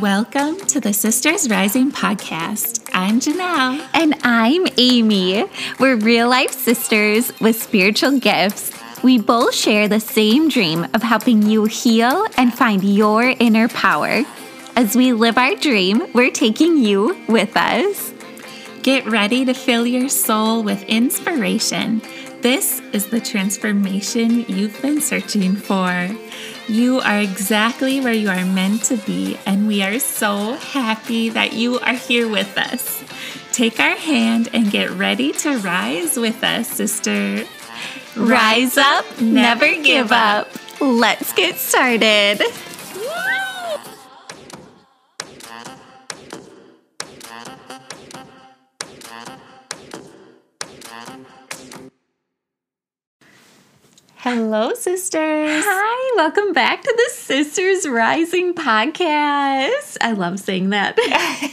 [0.00, 2.88] Welcome to the Sisters Rising podcast.
[2.94, 3.86] I'm Jinelle.
[3.92, 5.44] And I'm Amy.
[5.78, 8.72] We're real life sisters with spiritual gifts.
[9.02, 14.22] We both share the same dream of helping you heal and find your inner power.
[14.74, 18.14] As we live our dream, we're taking you with us.
[18.82, 22.00] Get ready to fill your soul with inspiration.
[22.40, 26.08] This is the transformation you've been searching for.
[26.70, 31.52] You are exactly where you are meant to be, and we are so happy that
[31.52, 33.02] you are here with us.
[33.50, 37.44] Take our hand and get ready to rise with us, sister.
[38.14, 40.48] Rise up, never give up.
[40.80, 42.40] Let's get started.
[54.22, 55.64] Hello, sisters.
[55.66, 59.96] Hi, welcome back to the Sisters Rising podcast.
[60.02, 60.94] I love saying that.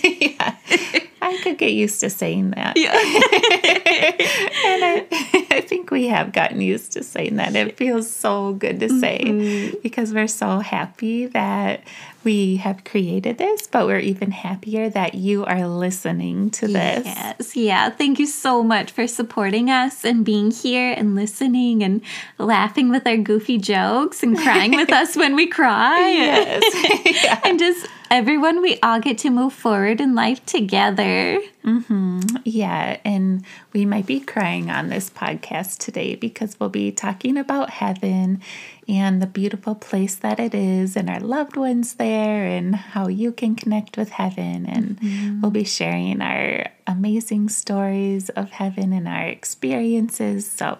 [0.03, 0.55] yeah.
[1.21, 2.75] I could get used to saying that.
[2.77, 2.91] Yeah.
[2.93, 5.07] and I,
[5.51, 7.55] I think we have gotten used to saying that.
[7.55, 9.77] It feels so good to say Mm-hmm.
[9.81, 11.81] because we're so happy that
[12.27, 17.05] we have created this, but we're even happier that you are listening to this.
[17.05, 17.89] Yes, yeah.
[17.89, 22.01] Thank you so much for supporting us and being here and listening and
[22.37, 26.15] laughing with our goofy jokes and crying with us when we cry.
[26.17, 27.23] Yes.
[27.23, 27.39] Yeah.
[27.45, 31.39] And just everyone, we all get to move forward in life together.
[31.63, 32.37] Mm-hmm.
[32.43, 37.69] Yeah, and we might be crying on this podcast today because we'll be talking about
[37.69, 38.41] heaven
[38.87, 43.31] and the beautiful place that it is and our loved ones there and how you
[43.31, 44.65] can connect with heaven.
[44.65, 45.41] And mm-hmm.
[45.41, 50.49] we'll be sharing our amazing stories of heaven and our experiences.
[50.49, 50.77] So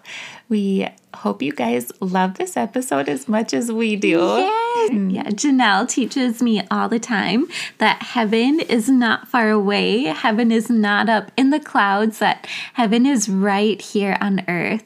[0.48, 4.20] we hope you guys love this episode as much as we do.
[4.20, 4.92] Yes.
[4.92, 5.14] Mm.
[5.14, 7.48] Yeah, Jinelle teaches me all the time
[7.80, 10.04] that heaven is not far away.
[10.04, 14.86] Heaven is not up in the clouds, that heaven is right here on earth.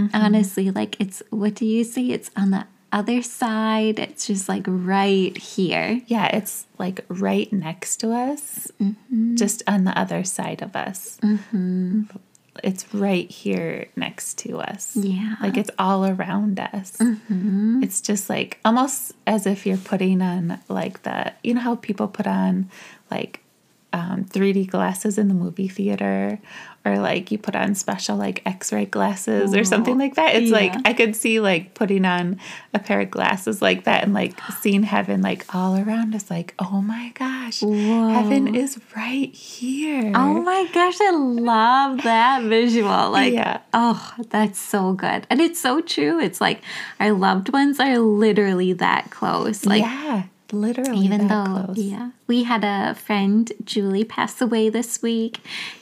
[0.00, 0.16] Mm-hmm.
[0.16, 2.06] Honestly, like it's what do you say?
[2.06, 3.98] It's on the other side.
[3.98, 6.00] It's just like right here.
[6.06, 9.36] Yeah, it's like right next to us, mm-hmm.
[9.36, 11.18] just on the other side of us.
[11.22, 12.02] Mm-hmm.
[12.64, 14.96] It's right here next to us.
[14.96, 15.36] Yeah.
[15.40, 16.96] Like it's all around us.
[17.82, 22.08] It's just like almost as if you're putting on like the, you know how people
[22.08, 22.68] put on
[23.10, 23.40] like
[23.92, 26.38] um, 3D glasses in the movie theater,
[26.84, 30.34] or like you put on special like X-ray glasses or something oh, like that.
[30.34, 30.74] It's like.
[30.84, 32.40] I could see like putting on
[32.72, 36.30] a pair of glasses like that and like seeing heaven like all around us.
[36.30, 40.12] Like oh my gosh, heaven is right here.
[40.14, 43.10] Oh my gosh, I love that visual.
[43.20, 43.60] Like, Yeah.
[43.74, 45.26] oh, that's so good.
[45.30, 46.20] And it's so true.
[46.20, 46.62] It's like
[46.98, 49.66] our loved ones are literally that close.
[49.66, 51.04] Like, yeah, literally.
[51.04, 51.78] even that though close.
[51.78, 55.40] yeah we had a friend julie pass away this week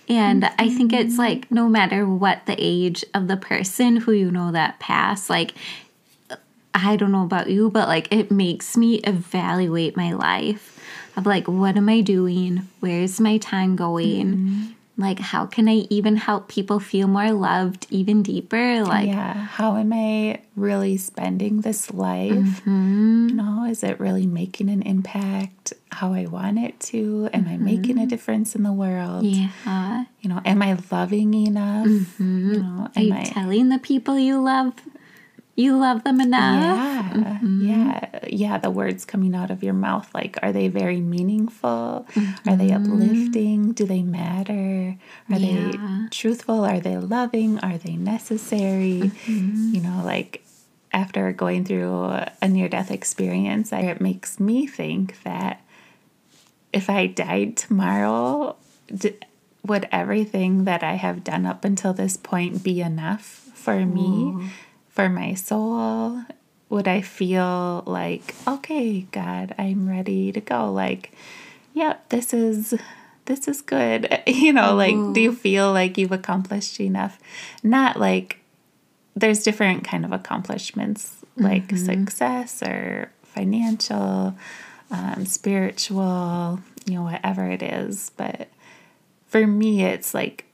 [0.08, 1.22] and i think it's mm-hmm.
[1.22, 5.54] like no matter what the age of the person who you know that passed like
[6.74, 10.78] i don't know about you but like it makes me evaluate my life
[11.16, 14.72] of like what am i doing where's my time going mm-hmm.
[14.98, 19.76] Like how can i even help people feel more loved even deeper like yeah, how
[19.76, 22.32] am I really spending this life?
[22.32, 23.28] Mm-hmm.
[23.30, 27.30] You know, is it really making an impact how I want it to?
[27.32, 29.24] Am I making a difference in the world?
[29.24, 29.38] Mm-hmm.
[29.64, 31.86] yeah You know, am I loving enough?
[32.18, 34.74] You know, Are you am I telling the people you love
[35.58, 36.62] you love them enough?
[36.62, 37.66] Yeah, Mm-hmm.
[37.66, 38.58] yeah, yeah.
[38.58, 42.06] The words coming out of your mouth, like, are they very meaningful?
[42.46, 43.72] Are they uplifting?
[43.72, 44.96] Do they matter?
[45.30, 46.06] Are they Mm-hmm.
[46.10, 46.64] Truthful?
[46.64, 47.58] Are they loving?
[47.60, 49.10] Are they necessary?
[49.12, 49.74] Mm-hmm.
[49.74, 50.44] You know, like
[50.92, 51.92] after going through
[52.40, 55.60] a near death experience, it makes me think that
[56.72, 58.56] if I died tomorrow,
[58.94, 59.16] d-
[59.64, 64.50] would everything that I have done up until this point be enough for me,
[64.98, 66.24] for my soul?
[66.70, 70.72] Would I feel like, okay, God, I'm ready to go?
[70.72, 71.12] Like,
[71.72, 72.74] yep, this is
[73.26, 74.20] this is good.
[74.26, 77.20] You know, like do you feel like you've accomplished enough?
[77.62, 78.40] Not like
[79.14, 84.34] there's different kind of accomplishments like success or financial,
[84.90, 88.10] um, spiritual, you know, whatever it is.
[88.16, 88.48] But
[89.28, 90.44] for me, it's like,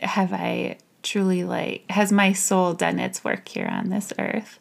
[0.00, 4.58] have I truly like, has my soul done its work here on this earth?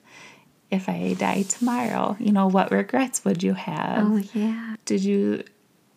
[0.71, 4.05] If I die tomorrow, you know, what regrets would you have?
[4.05, 4.75] Oh yeah.
[4.85, 5.43] Did you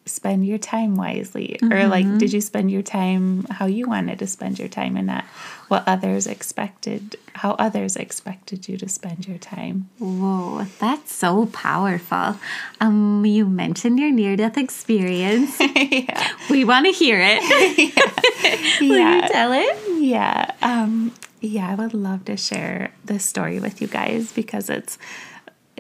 [0.05, 4.27] spend your time wisely or like did you spend your time how you wanted to
[4.27, 5.25] spend your time and not
[5.69, 12.37] what others expected how others expected you to spend your time Whoa, that's so powerful.
[12.81, 15.57] Um, you mentioned your near death experience.
[15.77, 17.41] yeah We want to hear it.
[18.81, 20.03] Will you tell it?
[20.03, 24.99] yeah um yeah i would love to share this story with you guys because it's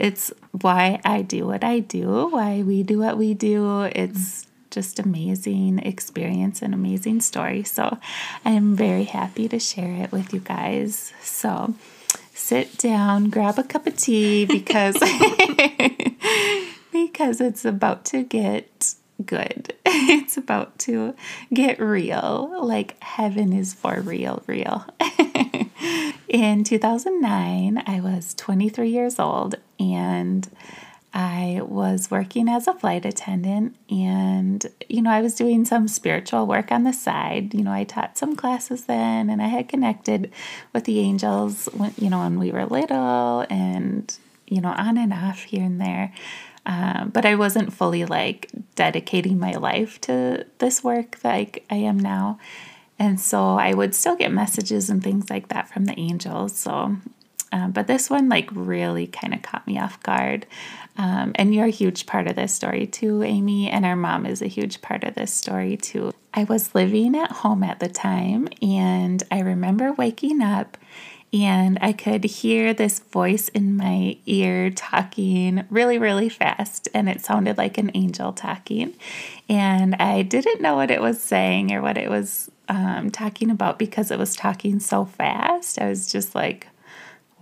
[0.02, 4.98] it's why i do what i do why we do what we do it's just
[4.98, 7.96] amazing experience and amazing story so
[8.44, 11.74] i'm very happy to share it with you guys so
[12.34, 14.96] sit down grab a cup of tea because
[16.92, 18.94] because it's about to get
[19.24, 19.74] good.
[19.94, 21.14] It's about to
[21.52, 22.60] get real.
[22.62, 24.84] Like heaven is for real, real.
[26.32, 30.48] In 2009, I was 23 years old and
[31.12, 36.46] I was working as a flight attendant and you know I was doing some spiritual
[36.46, 37.52] work on the side.
[37.52, 40.32] You know I taught some classes then and I had connected
[40.72, 45.12] with the angels when you know when we were little and you know on and
[45.12, 46.14] off here and there.
[46.64, 51.98] Um, but I wasn't fully like dedicating my life to this work like I am
[51.98, 52.38] now
[52.98, 56.56] and so I would still get messages and things like that from the angels.
[56.56, 56.96] So
[57.52, 60.46] um, but this one like really kind of caught me off guard.
[60.96, 64.42] Um, and you're a huge part of this story too amy and our mom is
[64.42, 66.12] a huge part of this story too.
[66.34, 70.76] I was living at home at the time and i remember waking up
[71.32, 77.24] and i could hear this voice in my ear talking really really fast and it
[77.24, 78.94] sounded like an angel talking
[79.48, 83.78] and i didn't know what it was saying or what it was um, talking about
[83.78, 86.68] because it was talking so fast i was just like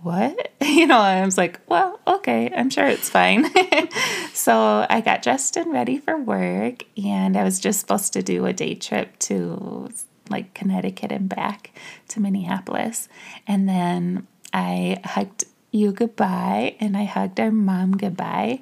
[0.01, 0.47] what?
[0.61, 3.45] You know, I was like, well, okay, I'm sure it's fine.
[4.33, 8.45] so I got dressed and ready for work, and I was just supposed to do
[8.45, 9.91] a day trip to
[10.29, 11.71] like Connecticut and back
[12.09, 13.09] to Minneapolis.
[13.47, 18.61] And then I hugged you goodbye, and I hugged our mom goodbye.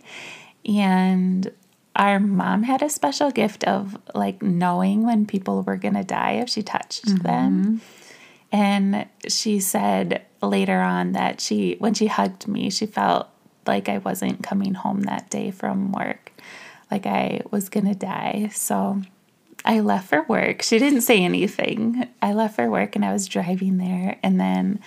[0.66, 1.52] And
[1.96, 6.34] our mom had a special gift of like knowing when people were going to die
[6.34, 7.24] if she touched mm-hmm.
[7.24, 7.82] them.
[8.52, 13.28] And she said later on that she, when she hugged me, she felt
[13.68, 16.32] like I wasn't coming home that day from work,
[16.90, 18.50] like I was going to die.
[18.54, 19.02] So
[19.66, 20.62] I left for work.
[20.62, 22.08] She didn't say anything.
[22.22, 24.18] I left for work and I was driving there.
[24.24, 24.80] And then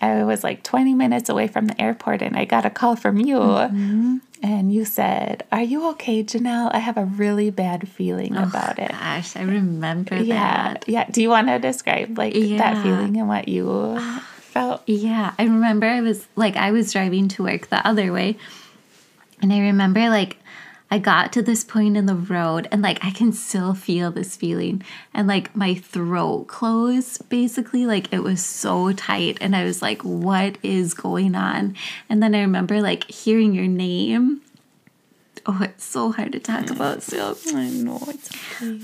[0.00, 3.18] I was like 20 minutes away from the airport and I got a call from
[3.18, 3.36] you.
[3.38, 4.16] Mm-hmm.
[4.44, 6.70] And you said, Are you okay, Jinelle?
[6.74, 8.90] I have a really bad feeling oh, about it.
[8.90, 10.72] Gosh, I remember Yeah.
[10.72, 10.84] that.
[10.88, 11.08] Yeah.
[11.08, 12.58] Do you want to describe like Yeah.
[12.58, 14.82] that feeling and what you uh, felt?
[14.86, 18.36] Yeah, I remember I was like I was driving to work the other way.
[19.40, 20.38] And I remember like
[20.92, 24.36] I got to this point in the road and like I can still feel this
[24.36, 24.82] feeling
[25.14, 30.02] and like my throat closed basically like it was so tight and I was like
[30.02, 31.76] what is going on?
[32.10, 34.42] And then I remember like hearing your name.
[35.44, 37.36] Oh, it's so hard to talk about still.
[37.54, 38.30] I know it's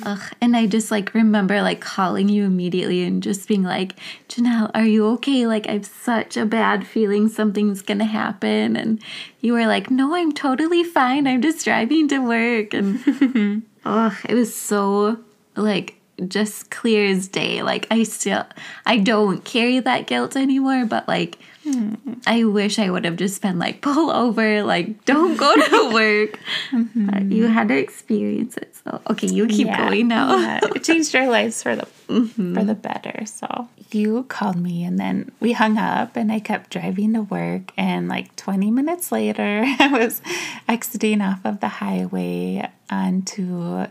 [0.02, 3.94] Ugh, and I just like remember like calling you immediately and just being like,
[4.28, 5.46] Jinelle, are you okay?
[5.46, 8.74] Like, I have such a bad feeling something's gonna happen.
[8.74, 9.00] And
[9.40, 11.26] you were like, No, I'm totally fine.
[11.26, 12.74] I'm just driving to work.
[12.74, 15.18] And ugh, it was so
[15.54, 15.94] like
[16.26, 17.62] just clear as day.
[17.62, 18.44] Like, I still,
[18.84, 21.94] I don't carry that guilt anymore, but like, Hmm.
[22.26, 26.38] I wish I would have just been like, pull over, like, don't go to work.
[26.70, 27.06] Mm-hmm.
[27.06, 28.74] But you had to experience it.
[28.84, 30.36] So, okay, you keep going now.
[30.36, 32.54] yeah, it changed our lives for the mm-hmm.
[32.54, 33.24] for the better.
[33.26, 37.72] So you called me and then we hung up and I kept driving to work
[37.76, 40.20] and like 20 minutes later I was
[40.68, 43.86] exiting off of the highway onto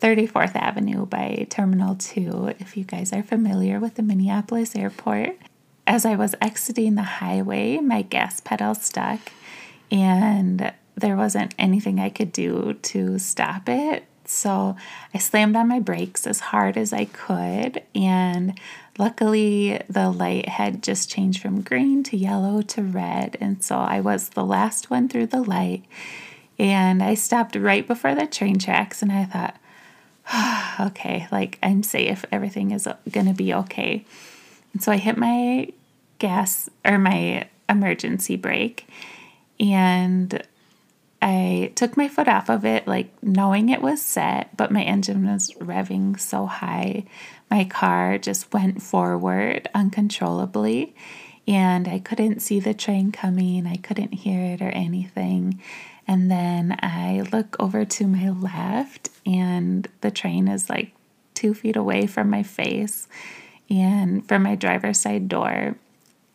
[0.00, 5.36] 34th Avenue by Terminal 2 if you guys are familiar with the Minneapolis airport.
[5.88, 9.32] As I was exiting the highway, my gas pedal stuck
[9.90, 14.04] and there wasn't anything I could do to stop it.
[14.26, 14.76] So
[15.14, 18.58] I slammed on my brakes as hard as I could, and
[18.98, 24.00] luckily the light had just changed from green to yellow to red, and so I
[24.00, 25.84] was the last one through the light.
[26.58, 29.56] And I stopped right before the train tracks, and I thought,
[30.88, 34.04] okay, like I'm safe, everything is gonna be okay.
[34.74, 35.72] And so I hit my
[36.18, 38.86] gas or my emergency brake,
[39.60, 40.42] and
[41.20, 45.26] I took my foot off of it, like knowing it was set, but my engine
[45.26, 47.04] was revving so high.
[47.50, 50.94] My car just went forward uncontrollably,
[51.46, 53.66] and I couldn't see the train coming.
[53.66, 55.60] I couldn't hear it or anything.
[56.06, 60.92] And then I look over to my left, and the train is like
[61.34, 63.08] two feet away from my face
[63.68, 65.76] and from my driver's side door.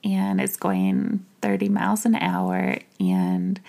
[0.03, 2.77] And it's going 30 miles an hour.
[2.99, 3.59] And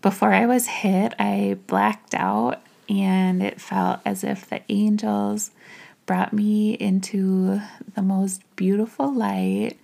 [0.00, 5.50] before I was hit, I blacked out, and it felt as if the angels
[6.06, 7.60] brought me into
[7.94, 9.78] the most beautiful light.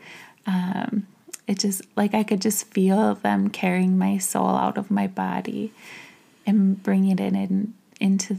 [0.47, 1.07] Um,
[1.47, 5.73] it just like I could just feel them carrying my soul out of my body
[6.47, 8.39] and bringing it in into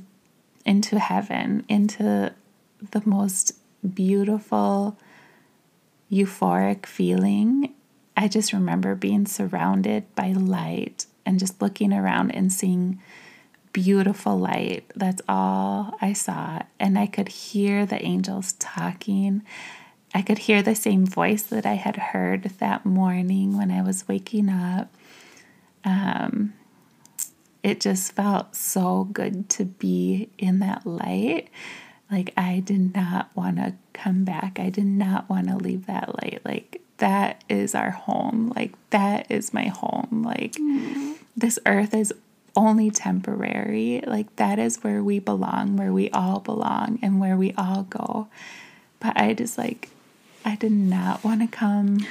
[0.65, 2.33] into heaven, into
[2.91, 3.53] the most
[3.93, 4.97] beautiful
[6.15, 7.73] euphoric feeling.
[8.15, 13.01] I just remember being surrounded by light and just looking around and seeing
[13.73, 14.89] beautiful light.
[14.95, 16.61] That's all I saw.
[16.79, 19.43] And I could hear the angels talking
[20.15, 24.07] I could hear the same voice that I had heard that morning when I was
[24.07, 24.95] waking up.
[25.83, 26.53] Um,
[27.61, 31.49] it just felt so good to be in that light.
[32.11, 34.59] Like, I did not want to come back.
[34.59, 36.41] I did not want to leave that light.
[36.45, 38.53] Like, that is our home.
[38.55, 40.23] Like, that is my home.
[40.23, 41.15] Like, mm.
[41.35, 42.13] this earth is
[42.55, 44.01] only temporary.
[44.05, 48.27] Like, that is where we belong, where we all belong, and where we all go.
[48.99, 49.89] But I just like,
[50.45, 52.05] I did not want to come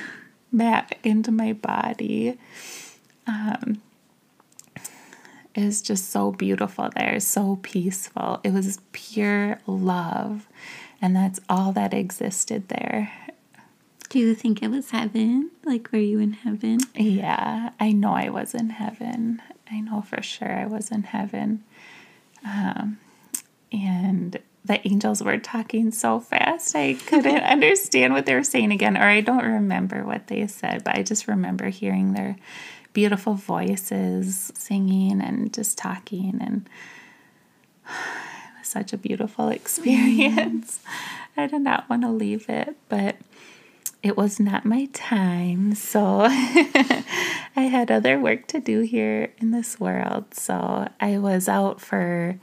[0.53, 2.37] back into my body.
[3.27, 3.81] Um,
[5.55, 8.41] is just so beautiful there, so peaceful.
[8.43, 10.49] It was pure love,
[11.01, 13.13] and that's all that existed there.
[14.09, 15.51] Do you think it was heaven?
[15.65, 16.79] Like, were you in heaven?
[16.95, 19.43] Yeah, I know I was in heaven.
[19.71, 21.65] I know for sure I was in heaven.
[22.45, 22.99] Um,
[23.73, 28.97] and the angels were talking so fast I couldn't understand what they were saying again,
[28.97, 32.37] or I don't remember what they said, but I just remember hearing their
[32.95, 36.69] beautiful voices singing and just talking, and
[37.87, 40.79] it was such a beautiful experience.
[40.79, 40.91] Mm.
[41.37, 43.17] I did not want to leave it, but
[44.03, 45.75] it was not my time.
[45.75, 47.03] So I
[47.57, 50.35] had other work to do here in this world.
[50.35, 52.39] So I was out for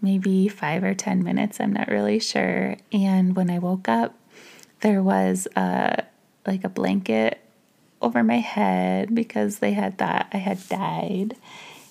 [0.00, 1.60] maybe five or 10 minutes.
[1.60, 2.76] I'm not really sure.
[2.92, 4.14] And when I woke up,
[4.80, 6.04] there was a,
[6.46, 7.40] like a blanket
[8.00, 11.36] over my head because they had thought I had died.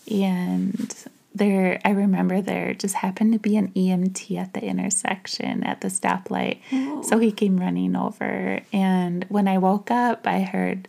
[0.09, 0.93] And
[1.35, 5.89] there, I remember there just happened to be an EMT at the intersection at the
[5.89, 6.59] stoplight.
[6.71, 7.01] Oh.
[7.03, 8.59] So he came running over.
[8.73, 10.87] And when I woke up, I heard,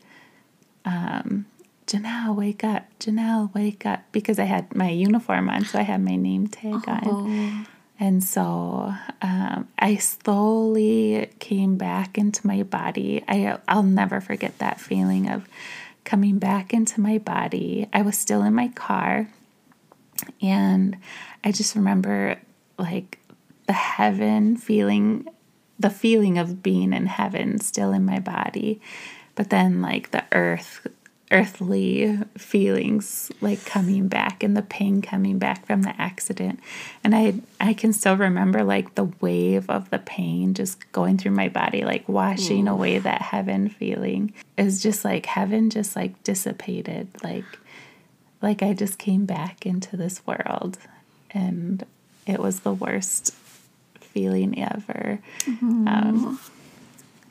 [0.84, 1.46] um,
[1.86, 2.86] Jinelle, wake up.
[3.00, 4.00] Jinelle, wake up.
[4.12, 7.26] Because I had my uniform on, so I had my name tag oh.
[7.26, 7.66] on.
[8.00, 13.24] And so um, I slowly came back into my body.
[13.26, 15.48] I, I'll never forget that feeling of
[16.04, 17.88] coming back into my body.
[17.92, 19.28] I was still in my car.
[20.40, 20.96] And
[21.42, 22.40] I just remember
[22.78, 23.18] like
[23.66, 25.28] the heaven feeling,
[25.78, 28.80] the feeling of being in heaven still in my body.
[29.34, 30.86] But then, like the earth
[31.30, 36.58] earthly feelings like coming back and the pain coming back from the accident.
[37.04, 41.32] And i i can still remember like the wave of the pain just going through
[41.32, 44.32] my body like washing away that heaven feeling.
[44.56, 47.44] Is just like heaven just like dissipated like
[48.40, 50.78] like i just came back into this world.
[51.30, 51.84] And
[52.26, 53.34] it was the worst
[54.00, 55.20] feeling ever.
[55.40, 55.88] Mm-hmm.
[55.88, 56.40] um,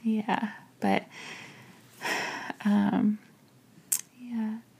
[0.03, 1.03] yeah but
[2.65, 3.17] um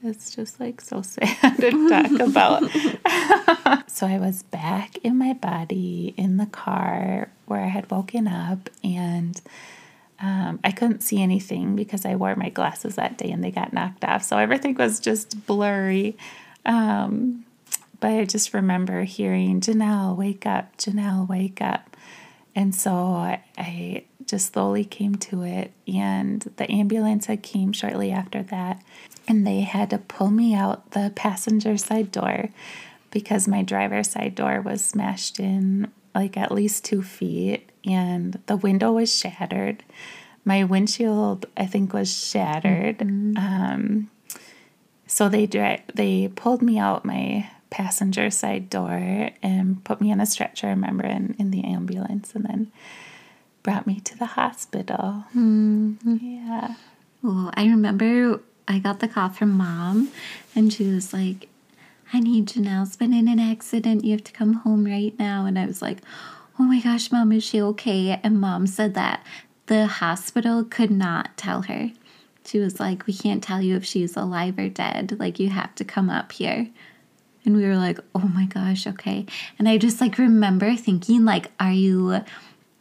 [0.02, 3.90] it's just like so sad to talk about.
[3.90, 8.70] so I was back in my body in the car where I had woken up
[8.84, 9.40] and
[10.20, 13.72] um, I couldn't see anything because I wore my glasses that day and they got
[13.72, 14.24] knocked off.
[14.24, 16.16] So everything was just blurry.
[16.66, 17.44] Um,
[18.00, 21.87] but I just remember hearing, Jinelle, wake up, Jinelle, wake up.
[22.58, 25.70] And so I, I just slowly came to it.
[25.86, 28.82] And the ambulance had came shortly after that
[29.28, 32.48] and they had to pull me out the passenger side door
[33.12, 38.56] because my driver's side door was smashed in like at least two feet and the
[38.56, 39.84] window was shattered.
[40.44, 42.98] My windshield, I think, was shattered.
[42.98, 43.36] Mm-hmm.
[43.36, 44.10] Um,
[45.06, 47.48] so they dra- they pulled me out my
[47.78, 52.34] passenger side door and put me on a stretcher, I remember, in, in the ambulance,
[52.34, 52.72] and then
[53.62, 55.24] brought me to the hospital.
[55.36, 56.16] Mm-hmm.
[56.20, 56.74] Yeah.
[57.22, 60.10] Well, I remember I got the call from mom,
[60.56, 61.48] and she was like,
[62.12, 64.04] I need Jinelle's been in an accident.
[64.04, 65.46] You have to come home right now.
[65.46, 65.98] And I was like,
[66.58, 68.18] Oh my gosh, mom, is she okay?
[68.24, 69.24] And mom said that
[69.66, 71.92] the hospital could not tell her.
[72.44, 75.16] She was like, We can't tell you if she's alive or dead.
[75.20, 76.70] Like, you have to come up here.
[77.48, 79.24] And we were like, oh my gosh, okay.
[79.58, 82.20] And I just like remember thinking, like, are you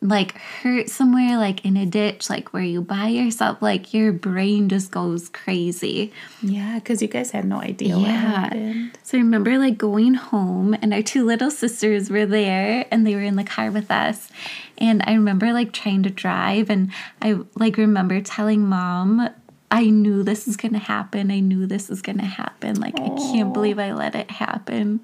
[0.02, 3.62] like hurt somewhere, like in a ditch, like where you by yourself?
[3.62, 6.12] Like your brain just goes crazy.
[6.42, 8.18] Yeah, because you guys had no idea what Yeah.
[8.18, 8.98] happened.
[9.04, 13.16] So I remember like going home and our two little sisters were there and they
[13.16, 14.30] were in the car with us.
[14.78, 19.30] And I remember like trying to drive and I like remember telling mom
[19.70, 21.30] I knew this was gonna happen.
[21.30, 22.80] I knew this was gonna happen.
[22.80, 25.04] Like I can't believe I let it happen.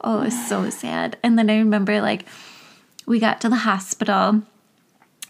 [0.00, 1.16] Oh, it was so sad.
[1.22, 2.24] And then I remember like
[3.06, 4.42] we got to the hospital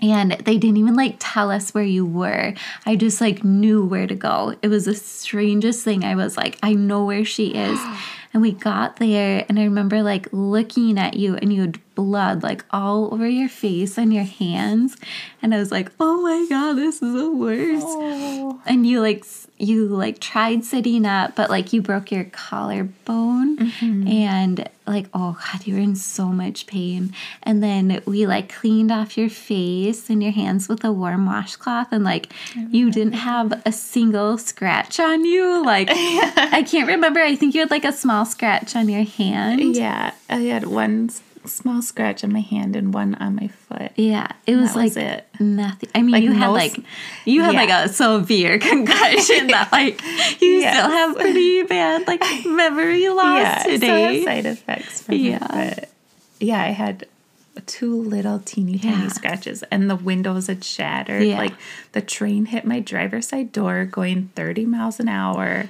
[0.03, 2.55] and they didn't even like tell us where you were.
[2.85, 4.55] I just like knew where to go.
[4.61, 6.05] It was the strangest thing.
[6.05, 7.79] I was like, I know where she is.
[8.33, 12.43] And we got there and I remember like looking at you and you had blood
[12.43, 14.97] like all over your face and your hands.
[15.43, 17.87] And I was like, oh my God, this is the worst.
[17.87, 18.61] Oh.
[18.67, 19.25] And you like
[19.57, 24.09] you like tried sitting up, but like you broke your collarbone mm-hmm.
[24.09, 27.15] and like oh god, you were in so much pain.
[27.43, 31.89] And then we like cleaned off your face and your hands with a warm washcloth
[31.93, 32.33] and like
[32.71, 35.65] you didn't have a single scratch on you.
[35.65, 37.21] Like I can't remember.
[37.21, 39.77] I think you had like a small scratch on your hand.
[39.77, 41.11] Yeah, I had one
[41.47, 43.93] small scratch on my hand and one on my foot.
[43.97, 45.27] Yeah, it was That like was it.
[45.41, 45.89] nothing.
[45.95, 46.77] I mean, Like you had like
[47.25, 50.01] you had like a severe concussion that like
[50.41, 50.77] you Yes.
[50.79, 54.15] still have pretty bad like memory loss yeah, still today.
[54.17, 55.37] have side effects from Yeah.
[55.69, 55.91] it.
[56.39, 57.07] But yeah, I had
[57.67, 61.23] two little teeny tiny scratches and the windows had shattered.
[61.23, 61.39] Yeah.
[61.39, 61.55] Like
[61.93, 65.69] the train hit my driver's side door going 30 miles an hour.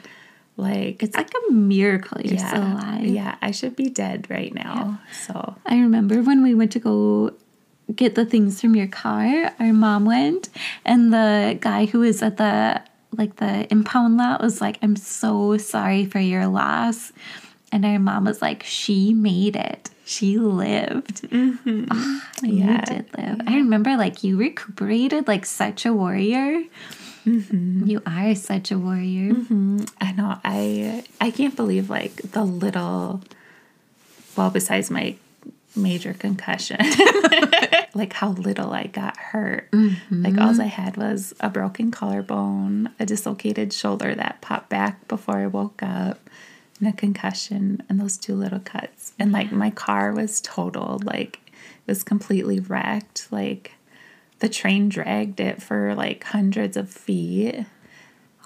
[0.56, 3.04] Like it's like a miracle you're yeah, still alive.
[3.06, 5.00] Yeah, I should be dead right now.
[5.26, 7.34] So I remember when we went to go
[7.94, 10.48] get the things from your car, our mom went,
[10.84, 12.80] and the guy who was at the
[13.16, 17.12] like the impound lot was like, "I'm so sorry for your loss,"
[17.72, 19.90] and our mom was like, "She made it.
[20.04, 21.26] She lived.
[21.32, 22.72] Ah, and Yeah.
[22.72, 26.62] You did live." I remember like you recuperated like such a warrior.
[27.24, 27.86] Mm-hmm.
[27.86, 29.32] You are such a warrior.
[29.32, 29.84] Mm-hmm.
[30.00, 33.22] I know I I can't believe like the little
[34.36, 35.16] well besides my
[35.76, 36.78] major concussion
[37.94, 39.70] like how little I got hurt.
[39.70, 40.24] Mm-hmm.
[40.24, 45.38] Like all I had was a broken collarbone, a dislocated shoulder that popped back before
[45.38, 46.28] I woke up,
[46.80, 49.12] and a concussion and those two little cuts.
[49.18, 53.28] And like my car was totaled, like it was completely wrecked.
[53.30, 53.73] Like
[54.40, 57.64] the train dragged it for like hundreds of feet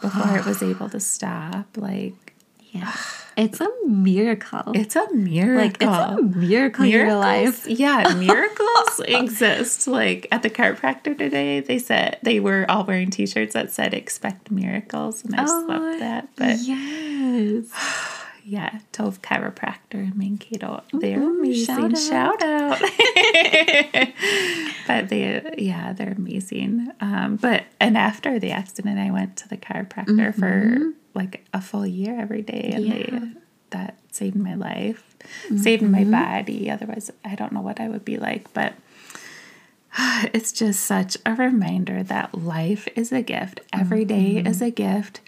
[0.01, 1.67] before it was able to stop.
[1.77, 2.35] Like
[2.71, 2.93] Yeah,
[3.37, 4.73] it's a miracle.
[4.75, 5.57] it's a miracle.
[5.63, 7.67] like it's a miracle you're life.
[7.67, 9.87] Yeah, miracles exist.
[9.89, 14.51] Like at the chiropractor today, they said they were all wearing T-shirts that said "Expect
[14.51, 16.29] miracles," and I Oh, slept that.
[16.37, 18.15] But yes.
[18.49, 21.95] yeah, Tove Chiropractor in Mankato, they're Ooh, amazing.
[21.95, 22.81] shout Shout out!
[24.87, 26.91] but they, yeah, they're amazing.
[27.01, 30.91] Um, but and after the accident, I went to the chiropractor for mm-hmm.
[31.13, 32.95] like a full year every day, and Yeah.
[32.95, 33.21] they
[33.71, 35.59] that saved my life, mm-hmm.
[35.59, 36.71] saved my body.
[36.71, 38.51] Otherwise, I don't know what I would be like.
[38.55, 38.73] But
[40.33, 43.61] it's just such a reminder that life is a gift.
[43.75, 44.65] Every day is mm-hmm.
[44.65, 45.21] a gift.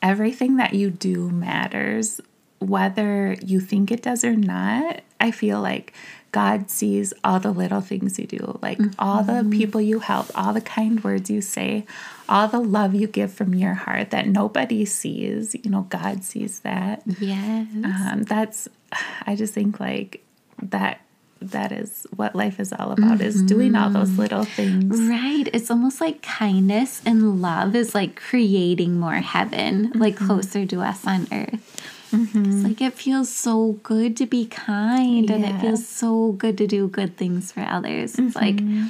[0.00, 2.20] Everything that you do matters,
[2.64, 5.00] whether you think it does or not.
[5.20, 5.92] I feel like
[6.32, 9.50] God sees all the little things you do, like all the mm-hmm.
[9.50, 11.86] people you help, all the kind words you say,
[12.28, 15.54] all the love you give from your heart that nobody sees.
[15.54, 17.68] You know, God sees that Yes.
[17.84, 18.68] um, that's
[19.26, 20.24] i just think like
[20.62, 21.00] that
[21.40, 24.20] that is what life is all about is doing all those mm-hmm.
[24.20, 25.48] little things Right.
[25.52, 30.26] It's almost like kindness and love is like creating more heaven, like mm-hmm.
[30.26, 31.93] closer to us on earth.
[32.14, 32.62] It's mm-hmm.
[32.62, 36.88] like it feels so good to be kind and it feels so good to do
[36.88, 38.18] good things for others.
[38.18, 38.86] It's like mm-hmm.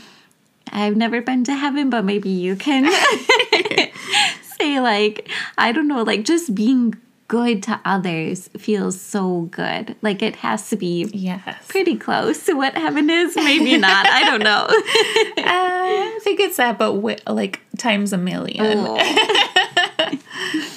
[0.73, 2.85] I've never been to heaven, but maybe you can
[4.59, 6.95] say, like, I don't know, like just being
[7.29, 9.97] good to others feels so good.
[10.03, 13.35] Like it has to be yes pretty close to what heaven is.
[13.35, 14.07] Maybe not.
[14.07, 14.69] I don't know.
[15.45, 18.97] Uh, i think it's that but wi- like times a million oh.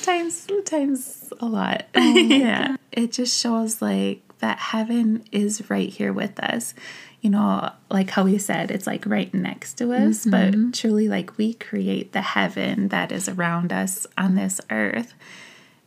[0.07, 1.85] times times a lot.
[1.93, 2.77] Oh yeah.
[2.91, 6.73] It just shows like that heaven is right here with us.
[7.21, 10.71] You know like how we said it's like right next to us but mm-hmm.
[10.71, 15.13] truly like we create the heaven that is around us on this earth.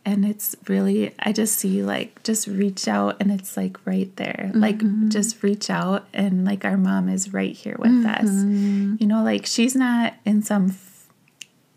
[0.04, 4.50] And it's really i just see like just reach out and it's like right there.
[4.54, 5.08] Like mm-hmm.
[5.08, 8.28] just reach out and like our mom is right here with us.
[8.28, 8.96] Mm-hmm.
[8.98, 10.76] You know like she's not in some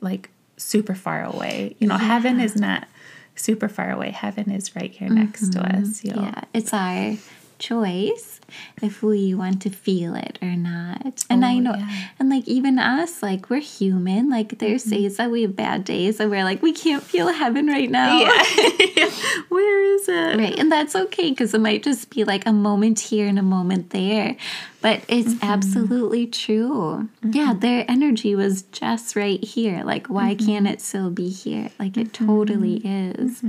[0.01, 2.87] like super far away you know heaven is not
[3.35, 4.11] super far away.
[4.11, 5.83] Heaven is right here next to mm-hmm.
[5.83, 6.03] us.
[6.03, 6.21] You know?
[6.23, 7.15] Yeah, it's our
[7.59, 8.39] choice
[8.81, 11.25] if we want to feel it or not.
[11.29, 12.07] And I Oh, know, yeah.
[12.19, 14.29] and like even us, like we're human.
[14.29, 15.01] Like there's mm-hmm.
[15.01, 18.19] days that we have bad days and we're like, we can't feel heaven right now.
[18.19, 19.09] Yeah.
[19.49, 20.37] Where is it?
[20.37, 20.57] Right.
[20.57, 23.91] And that's okay because it might just be like a moment here and a moment
[23.91, 24.35] there.
[24.81, 25.45] But it's mm-hmm.
[25.45, 27.07] absolutely true.
[27.23, 27.31] Mm-hmm.
[27.31, 29.83] Yeah, their energy was just right here.
[29.83, 31.69] Like, why can't it still be here?
[31.79, 33.41] Like, it totally is.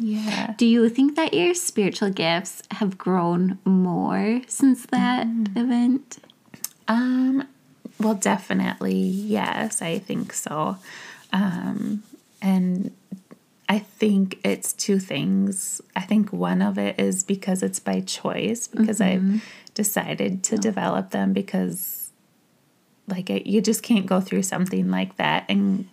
[0.00, 0.54] Yeah.
[0.56, 6.18] Do you think that your spiritual gifts have grown more since that event?
[6.88, 7.46] Um,
[7.98, 10.78] well, definitely, yes, I think so.
[11.34, 12.02] Um,
[12.40, 12.92] and
[13.68, 15.82] I think it's two things.
[15.94, 21.10] I think one of it is because it's by choice, because I've decided to develop
[21.10, 22.10] them because,
[23.06, 25.88] like, it, you just can't go through something like that and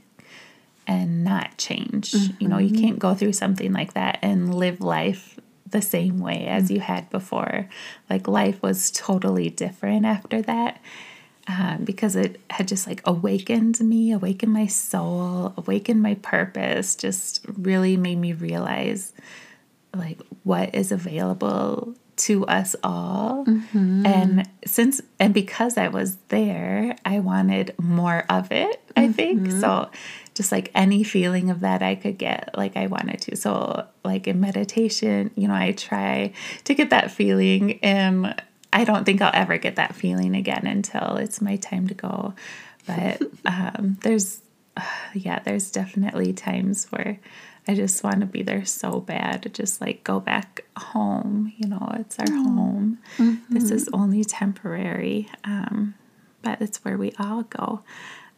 [0.87, 2.13] and not change.
[2.39, 2.81] You know, you mm-hmm.
[2.81, 5.37] can't go through something like that and live life
[5.69, 7.67] the same way as you had before.
[8.09, 10.81] Like life was totally different after that.
[11.49, 17.45] Um, because it had just like awakened me, awakened my soul, awakened my purpose, just
[17.47, 19.13] really made me realize
[19.95, 23.45] like what is available to us all.
[23.45, 24.05] Mm-hmm.
[24.05, 29.43] And since and because I was there, I wanted more of it, I think.
[29.43, 29.61] Mm-hmm.
[29.61, 29.89] So
[30.37, 33.35] just like any feeling of that I could get, like I wanted to.
[33.35, 36.31] So like in meditation, you know, I try
[36.63, 38.39] to get that feeling and
[38.71, 42.35] I don't think I'll ever get that feeling again until it's my time to go.
[42.85, 44.41] But um, there's,
[45.15, 47.19] yeah, there's definitely times where
[47.67, 51.51] I just want to be there so bad to just like go back home.
[51.57, 52.99] You know, it's our home.
[53.49, 55.95] This is only temporary, um,
[56.43, 57.81] but it's where we all go.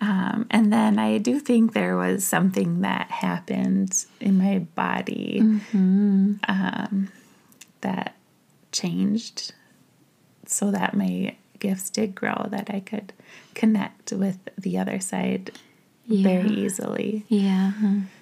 [0.02, 5.42] Um, and then I do think there was something that happened in my body
[6.48, 7.10] um,
[7.82, 8.16] that
[8.72, 9.54] changed
[10.46, 13.12] so that my gifts did grow, that I could
[13.54, 15.52] connect with the other side
[16.08, 17.74] very easily Yeah.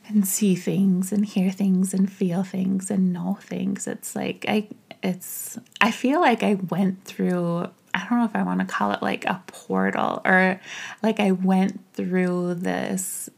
[0.10, 3.88] and see things and hear things and feel things and know things.
[3.88, 4.68] It's like I
[5.04, 8.92] it's I feel like I went through I don't know if I want to call
[8.92, 10.62] it like a portal or
[11.02, 13.30] like I went through this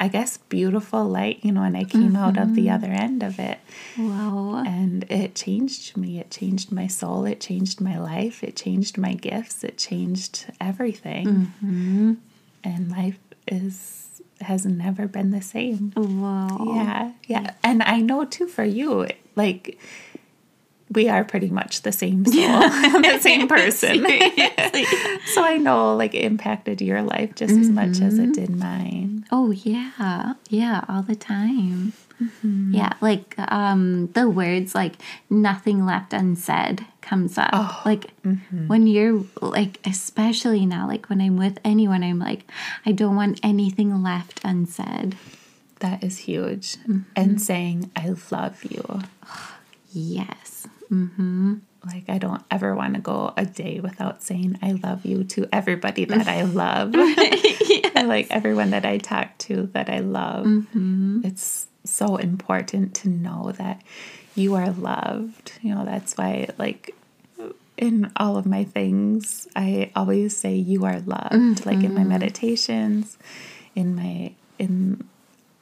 [0.00, 2.74] I guess beautiful light, you know, and I came out of the mm-hmm.
[2.74, 3.58] other end of it
[3.98, 4.62] Wow.
[4.64, 6.20] and it changed me.
[6.20, 7.24] It changed my soul.
[7.24, 8.44] It changed my life.
[8.44, 9.64] It changed my gifts.
[9.64, 11.26] It changed everything.
[11.26, 12.14] Mm-hmm.
[12.62, 13.18] And life
[13.48, 15.92] is has never been the same.
[15.96, 16.74] Wow.
[16.74, 17.54] Yeah, yeah.
[17.64, 19.78] And I know too for you, like
[20.90, 24.04] we are pretty much the same soul, the same person.
[25.26, 28.32] so I know like it impacted your life just as much as it mm-hmm.
[28.32, 29.24] did mine.
[29.30, 31.92] Oh yeah, yeah, all the time.
[32.22, 32.74] Mm-hmm.
[32.74, 34.94] Yeah, like um, the words like
[35.30, 37.50] "nothing left unsaid" comes up.
[37.52, 38.66] Oh, like mm-hmm.
[38.66, 42.42] when you're like, especially now, like when I'm with anyone, I'm like,
[42.84, 45.16] I don't want anything left unsaid.
[45.80, 46.76] That is huge.
[47.14, 49.02] And saying I love you.
[49.90, 50.66] Yes.
[50.90, 51.56] Mm-hmm.
[51.86, 55.48] Like I don't ever want to go a day without saying I love you to
[55.52, 56.94] everybody that I love.
[57.94, 60.46] Like everyone that I talk to that I love.
[60.46, 61.22] Mm-hmm.
[61.24, 63.82] It's so important to know that
[64.34, 65.52] you are loved.
[65.62, 66.94] You know, that's why like
[67.76, 71.66] in all of my things, I always say you are loved.
[71.66, 73.18] Like in my meditations,
[73.74, 75.08] in my in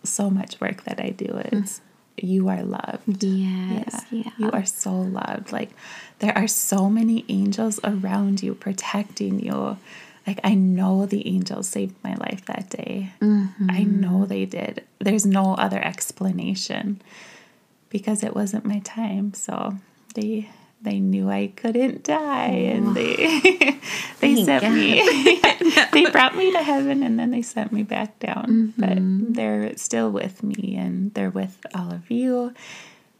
[0.02, 1.80] so much work that I do, it's
[2.16, 3.22] you are loved.
[3.22, 4.04] Yes.
[4.10, 4.30] Yeah.
[4.38, 5.52] You are so loved.
[5.52, 5.70] Like
[6.20, 9.76] there are so many angels around you protecting you.
[10.26, 13.12] Like I know the angels saved my life that day.
[13.20, 13.70] Mm-hmm.
[13.70, 14.84] I know they did.
[14.98, 17.00] There's no other explanation
[17.90, 19.34] because it wasn't my time.
[19.34, 19.74] So
[20.14, 20.48] they
[20.82, 23.16] they knew I couldn't die and they
[24.20, 24.72] they Thank sent God.
[24.72, 25.40] me
[25.92, 28.74] they brought me to heaven and then they sent me back down.
[28.76, 29.32] But mm-hmm.
[29.32, 32.54] they're still with me and they're with all of you.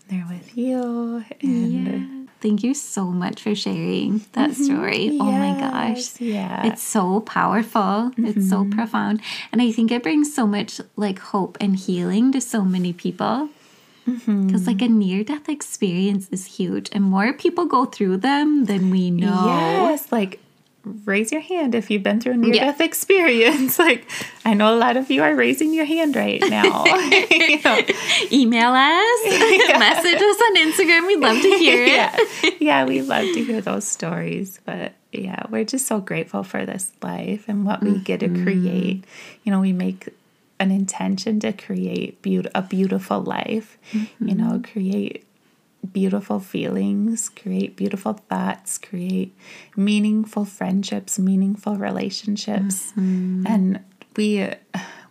[0.09, 2.23] They're with you and Yeah.
[2.41, 4.63] Thank you so much for sharing that mm-hmm.
[4.63, 5.19] story.
[5.21, 6.21] Oh my gosh.
[6.21, 6.67] Yeah.
[6.67, 8.13] It's so powerful.
[8.19, 8.79] It's so mm-hmm.
[8.79, 9.23] profound.
[9.53, 13.49] And I think it brings so much like hope and healing to so many people.
[14.05, 16.89] Because like a near death experience is huge.
[16.93, 19.47] And more people go through them than we know.
[19.47, 20.39] Yes, like
[21.05, 22.67] raise your hand if you've been through a near Yeah.
[22.67, 23.79] death experience.
[23.87, 24.09] Like
[24.45, 26.85] I know a lot of you are raising your hand right now.
[27.47, 27.81] You know,
[28.33, 31.07] Email us, message us on Instagram.
[31.07, 31.89] We'd love to hear it.
[31.89, 32.51] yeah.
[32.59, 34.61] yeah, we love to hear those stories.
[34.65, 38.43] But yeah, we're just so grateful for this life and what we get to mm-hmm.
[38.45, 39.05] create.
[39.45, 40.09] You know, we make
[40.59, 44.73] an intention to create beaut- a beautiful life, you know, mm-hmm.
[44.73, 45.25] create
[45.93, 49.37] beautiful feelings, create beautiful thoughts, create
[49.77, 52.93] meaningful friendships, meaningful relationships.
[52.93, 53.47] Mm-hmm.
[53.47, 53.85] And
[54.17, 54.51] we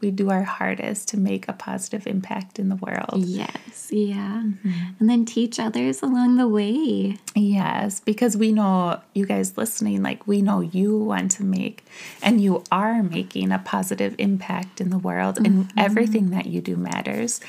[0.06, 3.16] we do our hardest to make a positive impact in the world.
[3.16, 4.44] Yes, yeah.
[4.46, 4.70] Mm-hmm.
[5.00, 7.18] And then teach others along the way.
[7.34, 11.84] Yes, because we know you guys listening, like we know you want to make
[12.22, 15.80] and you are making a positive impact in the world, and mm-hmm.
[15.80, 17.42] everything that you do matters.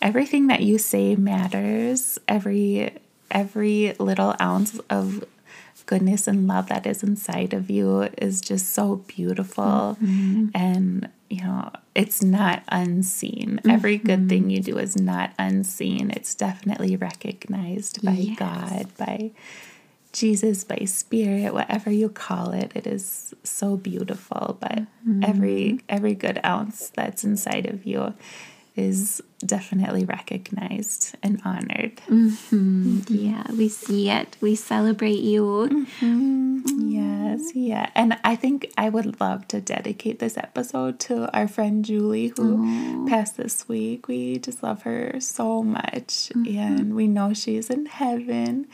[0.00, 2.18] Everything that you say matters.
[2.28, 2.92] Every
[3.30, 5.24] every little ounce of
[5.86, 9.96] goodness and love that is inside of you is just so beautiful.
[10.02, 10.46] Mm-hmm.
[10.54, 13.56] And you know it's not unseen.
[13.58, 13.70] Mm-hmm.
[13.70, 16.10] Every good thing you do is not unseen.
[16.10, 18.38] It's definitely recognized by Yes.
[18.38, 19.30] god by
[20.12, 22.72] jesus by spirit whatever you call it.
[22.74, 24.56] It is so beautiful.
[24.60, 25.24] But mm-hmm.
[25.24, 28.14] every every good ounce that's inside of you
[28.76, 33.00] is definitely recognized and honored mm-hmm.
[33.08, 34.36] Yeah, we see it.
[34.40, 35.68] We celebrate you.
[35.70, 36.44] Mm-hmm.
[36.64, 36.88] Mm-hmm.
[36.88, 37.90] Yes, yeah.
[37.94, 43.06] And I think I would love to dedicate this episode to our friend Julie who
[43.08, 44.08] passed this week.
[44.08, 46.32] We just love her so much.
[46.34, 48.66] And we know she's in heaven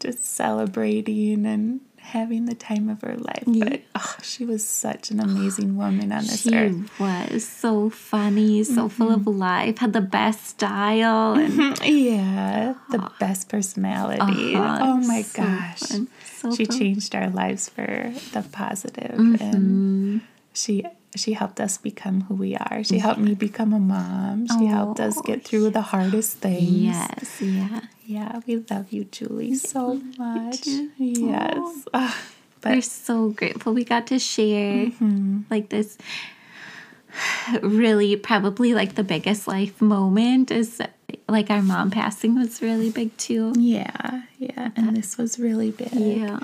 [0.00, 3.44] just celebrating and having the time of her life.
[3.46, 6.88] But oh, she was such an amazing woman on this She earth.
[6.98, 11.34] was so funny, so full of life, had the best style.
[11.34, 14.54] And Yeah, the best personality.
[14.56, 15.80] Uh-huh, Oh my so gosh.
[16.24, 16.78] so she fun.
[16.78, 19.42] changed our lives for the positive Mm-hmm.
[19.44, 20.20] and
[20.54, 20.84] she
[21.16, 22.84] she helped us become who we are.
[22.84, 24.46] She helped me become a mom.
[24.46, 26.70] She helped us Oh, get through the hardest things.
[26.70, 27.80] yes, yeah.
[28.06, 30.66] Yeah, we love you, Julie, so much.
[30.98, 31.84] Yes.
[31.92, 32.16] Ah,
[32.64, 35.42] We're so grateful we got to share Mm-hmm.
[35.50, 35.96] like this
[37.62, 40.80] really probably like the biggest life moment is
[41.28, 43.52] like our mom passing was really big too.
[43.56, 44.70] yeah, yeah.
[44.76, 45.92] And this was really big.
[45.92, 46.38] Yeah.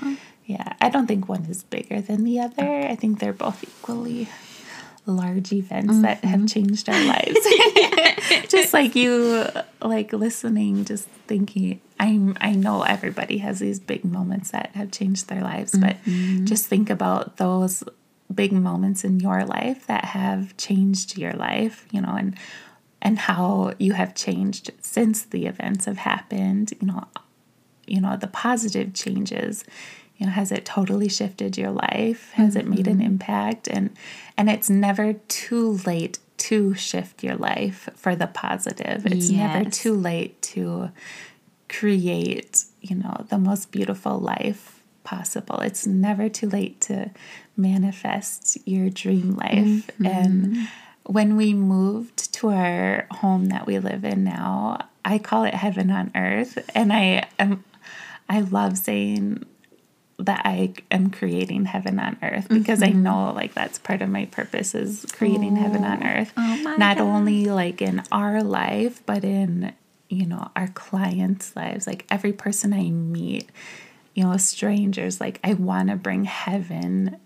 [0.45, 2.63] Yeah, I don't think one is bigger than the other.
[2.87, 4.27] I think they're both equally
[5.05, 6.27] large events that Mm-hmm.
[6.27, 7.37] have changed our lives.
[8.49, 9.47] just like you
[9.81, 15.27] like listening, just thinking I'm I know everybody has these big moments that have changed
[15.29, 16.45] their lives, but Mm-hmm.
[16.45, 17.83] just think about those
[18.33, 22.35] big moments in your life that have changed your life, you know, and
[23.01, 27.03] and how you have changed since the events have happened, you know,
[27.85, 29.63] you know the positive changes
[30.17, 32.31] you know has it totally shifted your life?
[32.33, 33.07] Has it made an mm-hmm.
[33.07, 33.67] impact?
[33.67, 33.95] And
[34.37, 39.05] and it's never too late to shift your life for the positive.
[39.05, 40.91] It's never too late to
[41.67, 45.59] create you know the most beautiful life possible.
[45.59, 47.11] It's never too late to
[47.57, 49.89] manifest your dream life.
[50.03, 50.63] And mm-hmm.
[51.03, 55.91] when we moved to our home that we live in now i call it heaven
[55.91, 56.57] on earth.
[56.73, 57.63] And i am
[58.27, 59.45] i love saying
[60.25, 63.03] that i am creating heaven on earth because i mm-hmm.
[63.03, 66.33] know like that's part of my purpose is creating heaven on oh, earth.
[66.37, 67.03] Oh not God.
[67.03, 69.73] only like in our life but in
[70.09, 71.87] you know our clients lives.
[71.87, 73.49] Like every person i meet
[74.13, 77.17] you know strangers like i want to bring heaven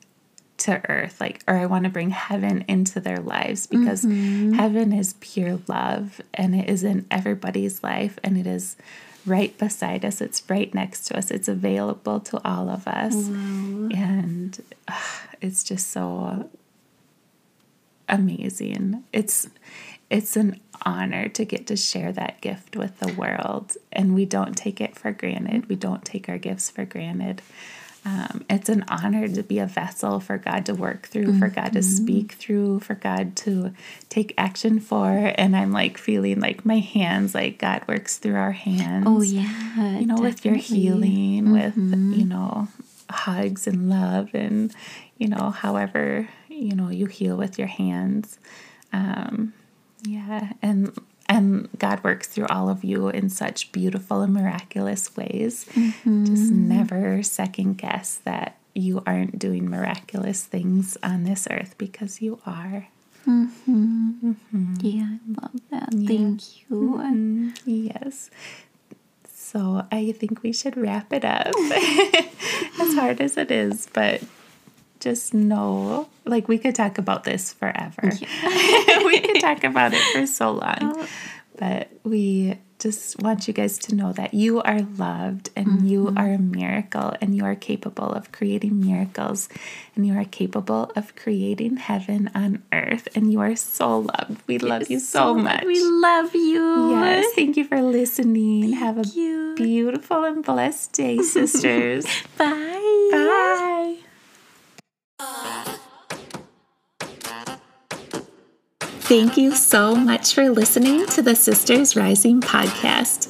[0.58, 4.54] to earth like or i want to bring heaven into their lives because mm-hmm.
[4.54, 8.76] heaven is pure love and it is in everybody's life and it is
[9.30, 10.22] right beside us.
[10.22, 11.32] It's right next to us.
[11.32, 13.14] It's available to all of us.
[13.94, 16.50] And ah, it's just so
[18.08, 19.04] amazing.
[19.14, 19.48] It's
[20.10, 23.78] it's an honor to get to share that gift with the world.
[23.92, 25.70] And we don't take it for granted.
[25.70, 27.42] We don't take our gifts for granted
[28.06, 31.74] um, it's an honor to be a vessel for God to work through, for God
[31.74, 33.74] to speak through, for God to
[34.08, 35.34] take action for.
[35.36, 39.06] And I'm like feeling like my hands, like God works through our hands.
[39.08, 40.00] Oh yeah.
[40.00, 40.78] You know, with your definitely.
[40.78, 42.70] healing, with, you know,
[43.10, 44.74] hugs and love, and,
[45.18, 48.40] you know, however, you know, you heal with your hands.
[48.94, 49.54] Um,
[50.04, 50.54] yeah.
[50.62, 50.98] And,
[51.30, 55.66] and God works through all of you in such beautiful and miraculous ways.
[55.74, 56.26] Mm-hmm.
[56.26, 62.42] Just never second guess that you aren't doing miraculous things on this earth because you
[62.48, 62.88] are.
[63.28, 64.32] Mm-hmm.
[64.32, 64.74] Mm-hmm.
[64.82, 65.90] Yeah, I love that.
[65.94, 67.00] Thank you.
[67.00, 68.32] Mm, yes.
[69.28, 71.48] So I think we should wrap it up.
[72.80, 74.24] as hard as it is, but
[75.00, 78.02] just know like we could talk about this forever.
[79.06, 81.08] we could talk about it for so long.
[81.58, 85.86] But we just want you guys to know that you are loved and mm-hmm.
[85.86, 89.50] you are a miracle and you are capable of creating miracles
[89.96, 94.42] and you are capable of creating heaven on earth and you are so loved.
[94.48, 95.66] We love you so, so much.
[95.66, 96.92] We love you.
[96.92, 97.36] Yes.
[97.36, 98.62] Thank you for listening.
[98.62, 99.56] Thank Have a you.
[99.56, 102.06] beautiful and blessed day, sisters.
[102.38, 103.10] Bye.
[103.12, 103.56] Bye.
[109.10, 113.28] Thank you so much for listening to the Sisters Rising podcast.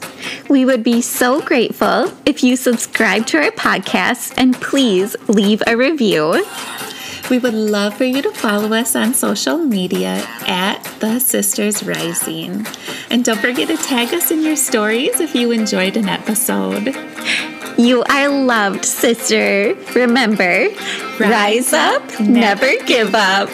[0.50, 5.78] We would be so grateful if you subscribe to our podcast and please leave a
[5.78, 6.46] review.
[7.30, 12.68] We would love for you to follow us on social media at The Sisters Rising.
[13.10, 16.94] And don't forget to tag us in your stories if you enjoyed an episode.
[17.78, 19.76] You are loved, sister.
[19.96, 20.68] Remember,
[21.22, 23.50] rise, rise up, never give up.